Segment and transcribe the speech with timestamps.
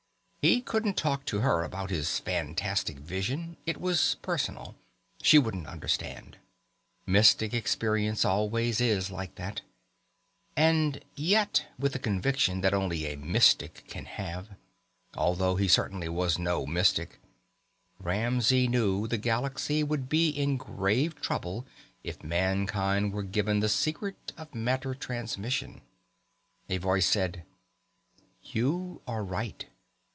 [0.43, 3.57] He couldn't talk to her about his fantastic vision.
[3.67, 4.73] It was personal.
[5.21, 6.39] She wouldn't understand.
[7.05, 9.61] Mystic experience always is like that.
[10.57, 14.47] And yet, with the conviction that only a mystic can have
[15.13, 17.19] although he certainly was no mystic
[17.99, 21.67] Ramsey knew the galaxy would be in grave trouble
[22.03, 25.81] if mankind were given the secret of matter transmission.
[26.67, 27.43] A voice said:
[28.41, 29.67] "You are right."